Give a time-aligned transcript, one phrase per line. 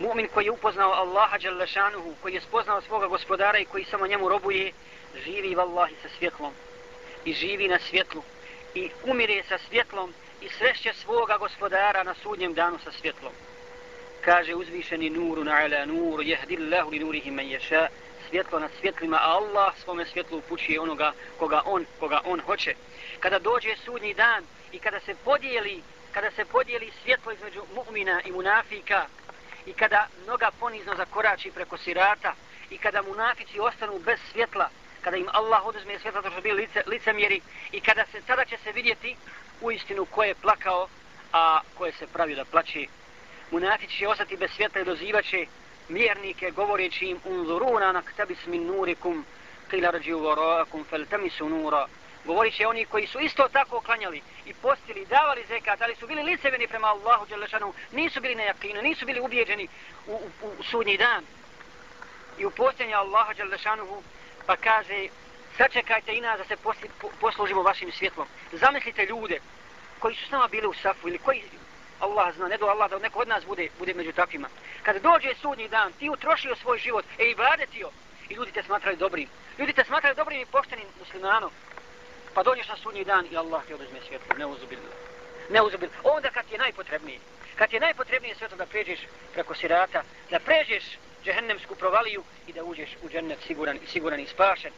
[0.00, 4.28] Mu'min koji je upoznao Allaha Đalešanuhu, koji je spoznao svoga gospodara i koji samo njemu
[4.28, 4.72] robuje,
[5.24, 6.52] živi vallahi sa svjetlom.
[7.24, 8.22] I živi na svjetlu.
[8.74, 13.32] I umire sa svjetlom i srešće svoga gospodara na sudnjem danu sa svjetlom.
[14.24, 17.88] Kaže uzvišeni nuru na ala nuru, jehdillahu li nurihi men ješa,
[18.28, 22.74] svjetlo na svjetlima, a Allah svome svjetlu upućuje onoga koga on, koga on hoće.
[23.20, 25.82] Kada dođe sudnji dan i kada se podijeli,
[26.12, 29.06] kada se podijeli svjetlo između mu'mina i munafika,
[29.66, 32.34] i kada noga ponizno zakorači preko sirata,
[32.70, 34.68] i kada munafici ostanu bez svjetla,
[35.00, 37.40] kada im Allah oduzme svjetlo, to što bili lice, licemjeri,
[37.72, 39.16] i kada se, tada će se vidjeti
[39.60, 40.88] u istinu ko je plakao,
[41.32, 42.86] a ko je se pravio da plaće.
[43.50, 45.46] Munafici će ostati bez svjetla i dozivaće
[45.88, 49.24] mjernike govoreći im unzuruna naktabis min nurikum
[49.70, 51.86] qila rđu varakum faltamisu nura
[52.24, 56.22] govorit će oni koji su isto tako klanjali i postili, davali zekat, ali su bili
[56.22, 59.68] liceveni prema Allahu Đelešanu, nisu bili nejakinu, nisu bili ubijeđeni
[60.06, 61.24] u, u, u sudnji dan
[62.38, 64.02] i u posljednje Allaha Đelešanu
[64.46, 65.08] pa kaže
[65.56, 69.40] sačekajte i nas da se posli, po, poslužimo vašim svjetlom zamislite ljude
[69.98, 71.42] koji su s nama bili u safu ili koji
[72.00, 74.48] Allah zna, ne do Allah da neko od nas bude, bude među takvima.
[74.82, 77.90] Kada dođe sudnji dan, ti utrošio svoj život, e i vladetio,
[78.28, 79.28] i ljudi te smatrali dobrim.
[79.58, 81.50] Ljudi te smatrali dobrim i poštenim muslimanom.
[82.34, 84.90] Pa dođeš na sudnji dan i Allah ti oduzme svjetlo, ne uzubilno.
[85.50, 85.94] Ne uzubilno.
[86.04, 87.20] Onda kad ti je najpotrebniji,
[87.56, 89.00] kad ti je najpotrebnije svjetlo da pređeš
[89.32, 90.84] preko sirata, da pređeš
[91.24, 94.72] džehennemsku provaliju i da uđeš u džennet siguran, siguran i spašen.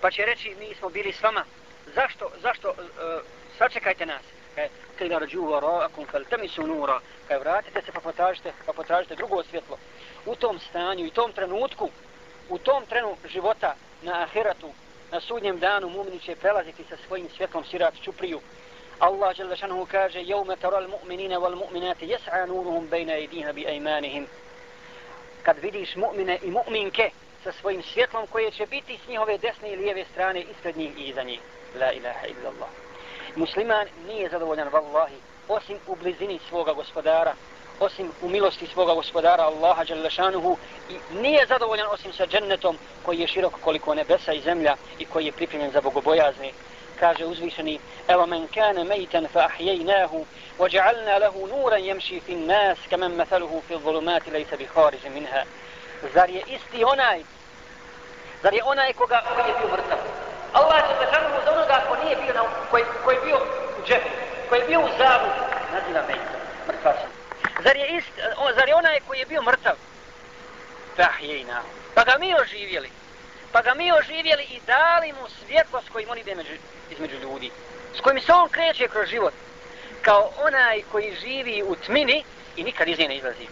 [0.00, 1.44] Pa će reći, mi smo bili s vama.
[1.94, 2.76] Zašto, zašto, uh,
[3.58, 4.22] sačekajte nas
[4.98, 9.78] qila rđu varaakum fel temisu nura kaj vratite se pa potražite, pa potražite drugo svjetlo
[10.26, 11.90] u tom stanju i tom trenutku
[12.48, 14.72] u tom trenu života na ahiratu
[15.12, 18.40] na sudnjem danu mumini će prelaziti sa svojim svjetlom sirat čupriju.
[18.98, 24.26] Allah dželle šanuhu kaže jevme taral mu'minine wal mu'minati jes'a nuruhum bejna idina bi ejmanihim
[25.42, 27.10] kad vidiš mu'mine i mu'minke
[27.44, 31.08] sa svojim svjetlom koje će biti s njihove desne i lijeve strane ispred njih i
[31.08, 31.40] iza njih.
[31.80, 32.68] La ilaha illallah.
[33.36, 35.14] Musliman nije zadovoljan vallahi
[35.48, 37.34] osim u blizini svoga gospodara
[37.79, 40.57] osim u milosti svoga gospodara Allaha Đalešanuhu
[40.89, 45.25] i nije zadovoljan osim sa džennetom koji je širok koliko nebesa i zemlja i koji
[45.25, 46.51] je pripremljen za bogobojazne
[46.99, 50.25] kaže uzvišeni evo men kane mejten fa ahjejnahu
[50.59, 55.45] وجعلنا له نورا يمشي في الناس كمن مثله في الظلمات ليس بخارج منها
[56.13, 57.23] zar je isti onaj
[58.43, 59.97] zar je onaj koga koji je bio mrtav
[60.53, 62.41] Allah će zašanuhu za onoga ko nije bio na,
[62.71, 63.37] koji, koji je bio
[63.79, 64.09] u džepu,
[64.49, 65.27] koji je bio u zavu,
[65.73, 66.28] naziva mejta, mrtvač.
[67.64, 69.74] Zar je, ist, o, zar je onaj koji je bio mrtav?
[70.96, 71.62] Fahjejna.
[71.94, 72.90] Pa ga mi oživjeli.
[73.52, 76.50] Pa ga mi oživjeli i dali mu svjetlo s kojim on ide među,
[76.90, 77.50] između ljudi.
[77.96, 79.34] S kojim se on kreće kroz život.
[80.02, 82.24] Kao onaj koji živi u tmini
[82.56, 83.46] i nikad iz nje ne izlazi.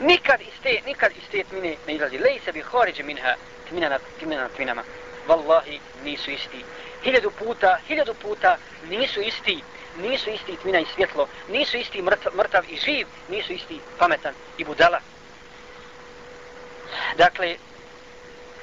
[0.00, 2.18] Nikad iz te, nikad iz te tmine ne izlazi.
[2.18, 3.34] Lej se bi horiđe minha
[3.68, 4.82] tmina na, tmina na tminama
[5.28, 6.64] vallahi nisu isti.
[7.02, 8.56] Hiljadu puta, hiljadu puta
[8.88, 9.62] nisu isti,
[9.96, 14.64] nisu isti tmina i svjetlo, nisu isti mrtav, mrtav i živ, nisu isti pametan i
[14.64, 15.00] budala.
[17.16, 17.56] Dakle,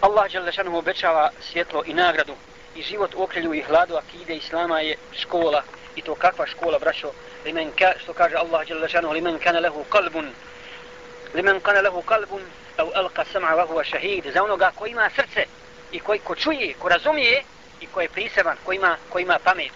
[0.02, 2.36] Allah Đalešanu obećava svjetlo i nagradu
[2.76, 5.64] i život u okrilju i hladu akide Islama je škola
[5.96, 7.12] i to kakva škola, braćo,
[7.46, 10.32] limen ka, što kaže Allah Đalešanu, limen kana lehu kalbun,
[11.34, 12.42] limen kana lehu kalbun,
[12.78, 15.46] au alqa sam'a wa huwa shahid, za onoga ko ima srce,
[15.92, 17.44] i koji ko čuje, ko razumije
[17.82, 19.72] i ko je priseban, ko ima, ko ima pamet.